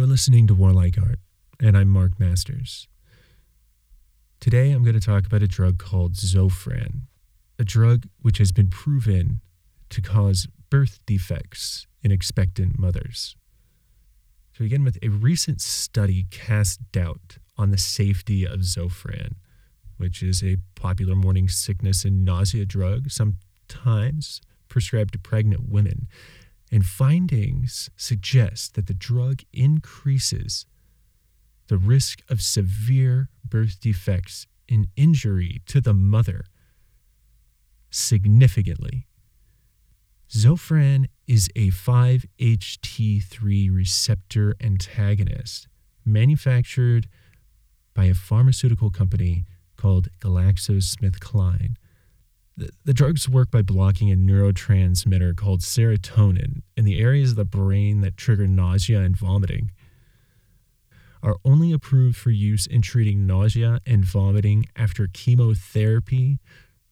[0.00, 1.18] You're listening to Warlike Art,
[1.60, 2.88] and I'm Mark Masters.
[4.40, 7.02] Today I'm going to talk about a drug called Zofran,
[7.58, 9.42] a drug which has been proven
[9.90, 13.36] to cause birth defects in expectant mothers.
[14.54, 19.34] To begin with, a recent study cast doubt on the safety of Zofran,
[19.98, 26.08] which is a popular morning sickness and nausea drug, sometimes prescribed to pregnant women.
[26.70, 30.66] And findings suggest that the drug increases
[31.66, 36.44] the risk of severe birth defects and injury to the mother
[37.90, 39.08] significantly.
[40.30, 45.66] Zofran is a 5-HT3 receptor antagonist
[46.04, 47.08] manufactured
[47.94, 49.44] by a pharmaceutical company
[49.76, 51.74] called GlaxoSmithKline.
[52.84, 58.02] The, drugs work by blocking a neurotransmitter called serotonin in the areas of the brain
[58.02, 59.70] that trigger nausea and vomiting.
[61.22, 66.38] Are only approved for use in treating nausea and vomiting after chemotherapy,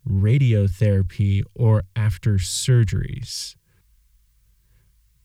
[0.08, 3.54] radiotherapy, or after surgeries.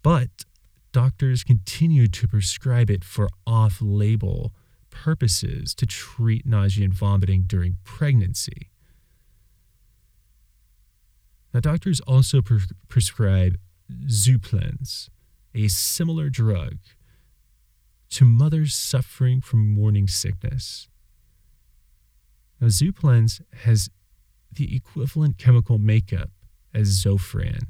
[0.02, 0.30] But
[0.92, 4.54] doctors continue to prescribe it for off label
[4.90, 8.70] purposes to treat nausea and vomiting during pregnancy.
[11.54, 13.58] Now, doctors also pre- prescribe
[14.08, 15.10] Zuplenz,
[15.54, 16.78] a similar drug,
[18.10, 20.88] to mothers suffering from morning sickness.
[22.60, 23.90] Now, Zuplenz has
[24.52, 26.32] the equivalent chemical makeup
[26.74, 27.68] as Zofran,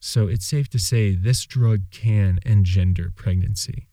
[0.00, 3.88] so it's safe to say this drug can engender pregnancy.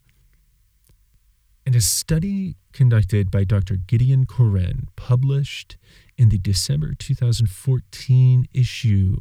[1.71, 3.77] And a study conducted by Dr.
[3.77, 5.77] Gideon Koren, published
[6.17, 9.15] in the December 2014 issue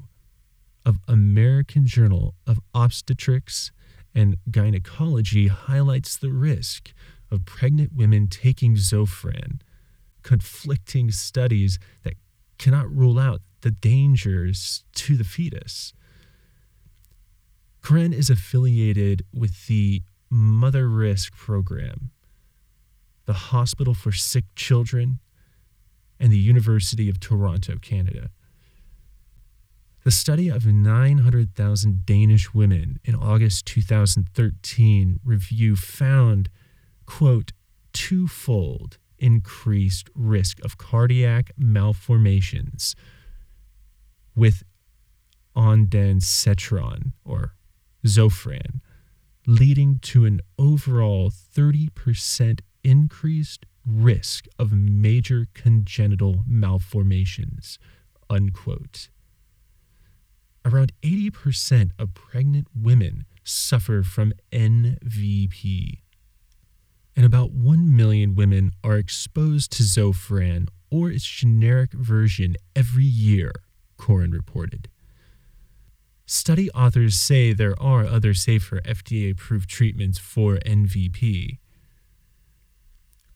[0.85, 3.71] of American Journal of Obstetrics
[4.17, 6.93] and Gynecology, highlights the risk
[7.31, 9.61] of pregnant women taking Zofran,
[10.25, 12.15] conflicting studies that
[12.59, 15.93] cannot rule out the dangers to the fetus.
[17.81, 20.03] Koren is affiliated with the
[20.33, 22.11] Motherisk Program
[23.31, 25.21] the Hospital for Sick Children,
[26.19, 28.31] and the University of Toronto, Canada.
[30.03, 36.49] The study of 900,000 Danish women in August 2013 review found,
[37.07, 37.53] quote,
[37.93, 42.97] twofold increased risk of cardiac malformations
[44.35, 44.65] with
[45.55, 47.55] ondansetron or
[48.05, 48.81] Zofran,
[49.47, 57.79] leading to an overall 30% increased risk of major congenital malformations,
[58.29, 59.09] unquote.
[60.65, 66.01] Around 80% of pregnant women suffer from NVP.
[67.17, 73.53] And about 1 million women are exposed to Zofran or its generic version every year,
[73.97, 74.89] Koren reported.
[76.27, 81.59] Study authors say there are other safer FDA approved treatments for NVP,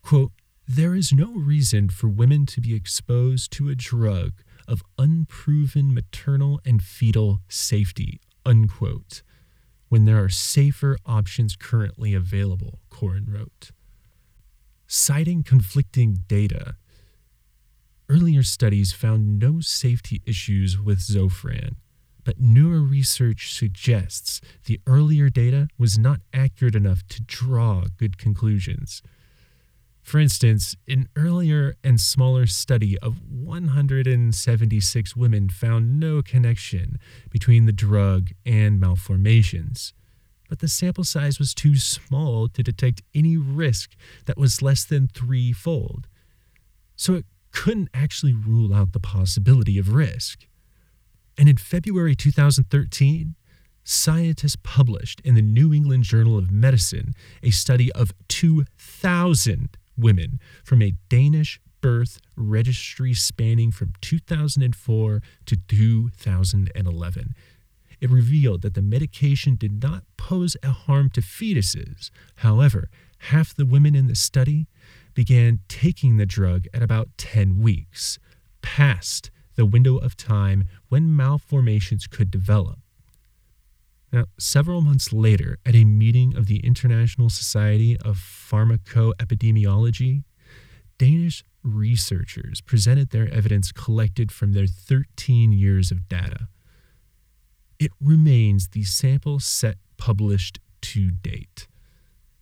[0.04, 0.32] Quote,
[0.68, 6.60] there is no reason for women to be exposed to a drug of unproven maternal
[6.64, 9.22] and fetal safety, unquote,
[9.88, 13.70] when there are safer options currently available, Koren wrote.
[14.86, 16.76] Citing conflicting data,
[18.10, 21.76] earlier studies found no safety issues with Zofran,
[22.24, 29.02] but newer research suggests the earlier data was not accurate enough to draw good conclusions.
[30.04, 36.98] For instance, an earlier and smaller study of 176 women found no connection
[37.30, 39.94] between the drug and malformations,
[40.50, 45.08] but the sample size was too small to detect any risk that was less than
[45.08, 46.06] threefold.
[46.96, 50.46] So it couldn't actually rule out the possibility of risk.
[51.38, 53.36] And in February 2013,
[53.84, 60.82] scientists published in the New England Journal of Medicine a study of 2,000 women from
[60.82, 67.34] a Danish birth registry spanning from 2004 to 2011.
[68.00, 72.10] It revealed that the medication did not pose a harm to fetuses.
[72.36, 72.88] However,
[73.18, 74.66] half the women in the study
[75.14, 78.18] began taking the drug at about 10 weeks,
[78.62, 82.78] past the window of time when malformations could develop.
[84.14, 90.22] Now, several months later, at a meeting of the International Society of Pharmacoepidemiology,
[90.98, 96.46] Danish researchers presented their evidence collected from their 13 years of data.
[97.80, 101.66] It remains the sample set published to date.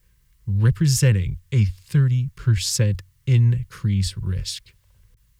[0.45, 4.75] representing a 30% increase risk.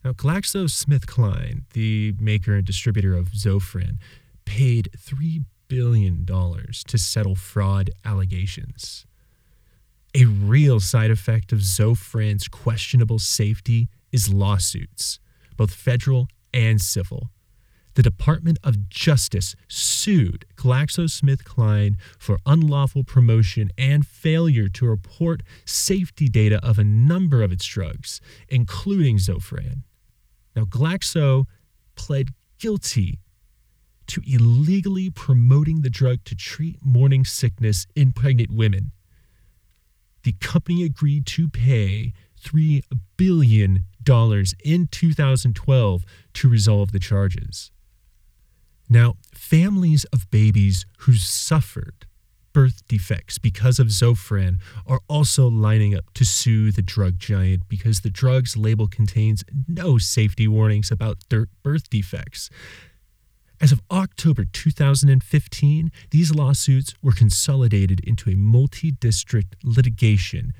[0.03, 3.97] Now, GlaxoSmithKline, the maker and distributor of Zofran,
[4.45, 9.05] paid $3 billion to settle fraud allegations.
[10.13, 15.19] A real side effect of Zofran's questionable safety is lawsuits,
[15.57, 17.31] both federal and civil.
[17.95, 26.59] The Department of Justice sued GlaxoSmithKline for unlawful promotion and failure to report safety data
[26.61, 28.19] of a number of its drugs,
[28.49, 29.83] including Zofran.
[30.57, 31.45] Now, Glaxo
[31.95, 33.19] pled guilty
[34.07, 38.91] to illegally promoting the drug to treat morning sickness in pregnant women.
[40.23, 42.11] The company agreed to pay
[42.43, 42.83] $3
[43.15, 43.85] billion
[44.65, 46.03] in 2012
[46.33, 47.71] to resolve the charges.
[48.89, 52.05] Now, families of babies who suffered
[52.53, 57.99] birth defects because of Zofran are also lining up to sue the drug giant because
[57.99, 62.49] the drug's label contains no safety warnings about birth defects.
[63.59, 70.53] As of October 2015, these lawsuits were consolidated into a multi district litigation.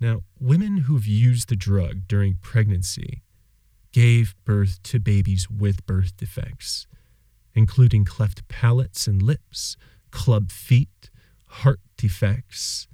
[0.00, 3.22] Now, women who have used the drug during pregnancy
[3.92, 6.86] gave birth to babies with birth defects,
[7.58, 9.76] including cleft palates and lips,
[10.10, 11.10] club feet,
[11.46, 12.86] heart defects,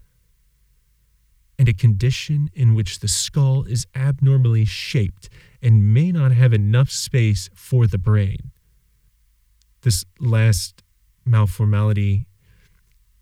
[1.58, 5.28] and a condition in which the skull is abnormally shaped
[5.62, 8.50] and may not have enough space for the brain.
[9.82, 10.82] This last
[11.28, 12.24] malformality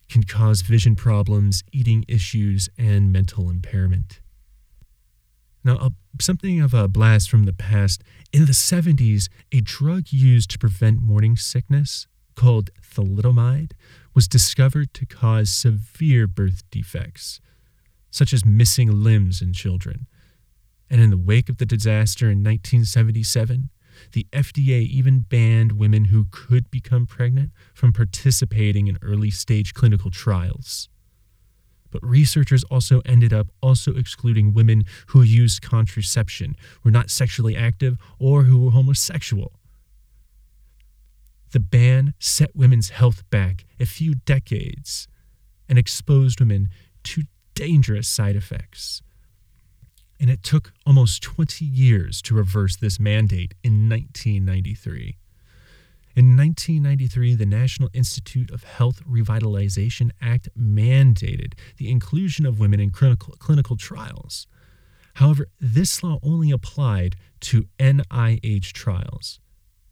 [0.08, 4.20] can cause vision problems, eating issues, and mental impairment.
[5.64, 5.90] Now,
[6.20, 8.03] something of a blast from the past.
[8.32, 13.73] In the 70s, a drug used to prevent morning sickness called thalidomide
[14.14, 17.41] was discovered to cause severe birth defects,
[18.11, 20.06] such as missing limbs in children.
[20.91, 23.70] And in the wake of the disaster in 1977,
[24.12, 30.11] the FDA even banned women who could become pregnant from participating in early stage clinical
[30.11, 30.88] trials.
[31.92, 37.98] But researchers also ended up also excluding women who used contraception, were not sexually active,
[38.18, 39.52] or who were homosexual.
[41.52, 45.06] The ban set women's health back a few decades
[45.68, 46.70] and exposed women
[47.04, 47.22] to
[47.54, 49.02] dangerous side effects
[50.22, 55.16] and it took almost 20 years to reverse this mandate in 1993.
[56.14, 62.91] In 1993, the National Institute of Health Revitalization Act mandated the inclusion of women in
[62.91, 64.47] clinical, clinical trials.
[65.14, 69.41] However, this law only applied to NIH trials,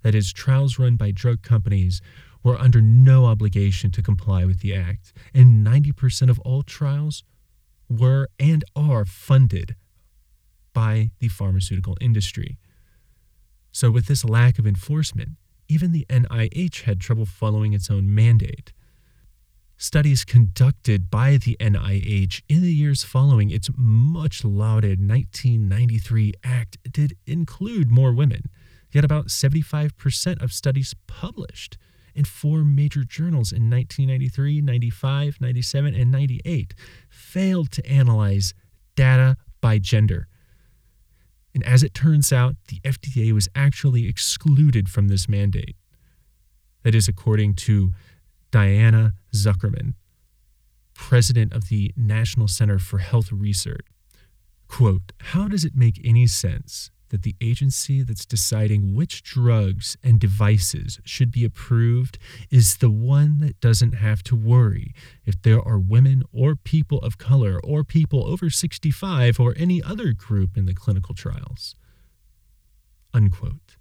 [0.03, 2.03] that is, trials run by drug companies
[2.43, 7.25] were under no obligation to comply with the act, and 90% of all trials
[7.89, 9.75] were and are funded
[10.75, 12.59] by the pharmaceutical industry.
[13.73, 15.31] So, with this lack of enforcement,
[15.71, 18.73] even the NIH had trouble following its own mandate.
[19.77, 27.17] Studies conducted by the NIH in the years following its much lauded 1993 act did
[27.25, 28.43] include more women,
[28.93, 31.79] yet about 75% of studies published
[32.17, 36.75] in four major journals in 1993, 95, 97, and 98
[37.09, 38.53] failed to analyze
[38.97, 40.27] data by gender.
[41.55, 45.77] And as it turns out, the FDA was actually excluded from this mandate.
[46.83, 47.93] That is, according to
[48.51, 49.95] Diana Zuckerman,
[50.95, 53.87] president of the National Center for Health Research.
[54.69, 60.19] Quote, How does it make any sense that the agency that's deciding which drugs and
[60.19, 62.19] devices should be approved
[62.51, 67.19] is the one that doesn't have to worry if there are women or people of
[67.19, 71.77] color or people over 65 or any other group in the clinical trials.
[73.13, 73.77] Unquote.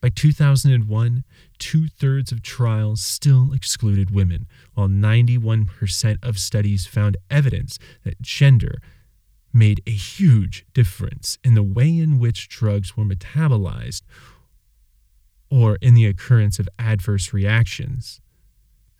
[0.00, 1.24] By 2001,
[1.58, 8.78] two thirds of trials still excluded women, while 91% of studies found evidence that gender
[9.52, 14.02] made a huge difference in the way in which drugs were metabolized
[15.50, 18.20] or in the occurrence of adverse reactions.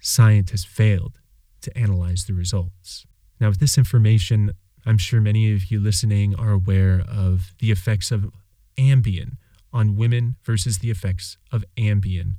[0.00, 1.20] Scientists failed
[1.60, 3.06] to analyze the results.
[3.40, 4.52] Now, with this information,
[4.84, 8.30] I'm sure many of you listening are aware of the effects of
[8.76, 9.36] Ambien
[9.72, 12.36] on women versus the effects of Ambien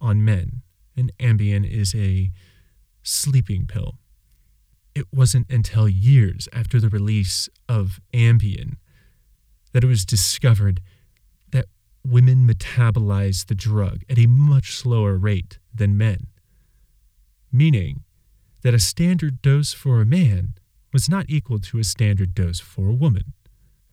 [0.00, 0.62] on men.
[0.96, 2.32] And Ambien is a
[3.02, 3.98] sleeping pill
[4.96, 8.76] it wasn't until years after the release of Ambien
[9.72, 10.80] that it was discovered
[11.52, 11.66] that
[12.02, 16.28] women metabolize the drug at a much slower rate than men,
[17.52, 18.04] meaning
[18.62, 20.54] that a standard dose for a man
[20.94, 23.34] was not equal to a standard dose for a woman.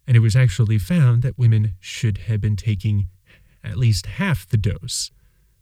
[0.08, 3.08] And it was actually found that women should have been taking
[3.62, 5.12] at least half the dose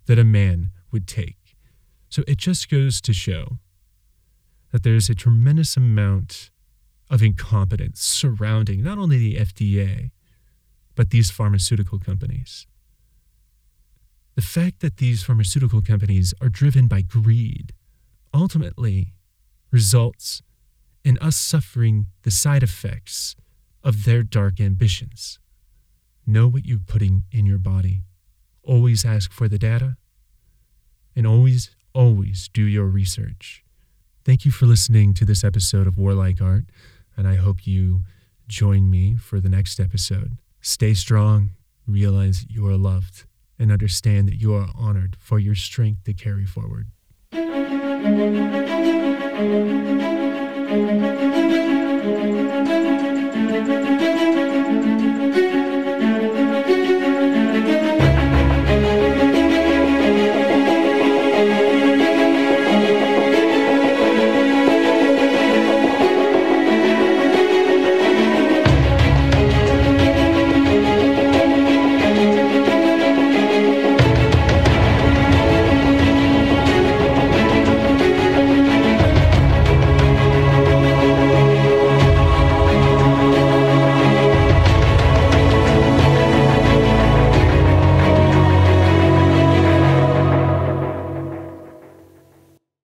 [0.06, 1.58] that a man would take.
[2.10, 3.58] So it just goes to show
[4.72, 6.50] that there's a tremendous amount
[7.10, 10.12] of incompetence surrounding not only the FDA,
[10.96, 12.68] but these pharmaceutical companies.
[14.36, 17.74] The fact that these pharmaceutical companies are driven by greed
[18.34, 19.14] ultimately
[19.72, 20.42] results
[21.04, 23.36] in us suffering the side effects
[23.84, 25.40] of their dark ambitions.
[26.26, 28.04] Know what you're putting in your body.
[28.64, 29.98] Always ask for the data.
[31.16, 33.66] And always, always do your research.
[34.24, 36.66] Thank you for listening to this episode of Warlike Art,
[37.18, 38.04] and I hope you
[38.48, 40.38] join me for the next episode.
[40.62, 41.52] Stay strong,
[41.88, 43.26] realize you are loved,
[43.58, 46.86] and understand that you are honored for your strength to carry forward.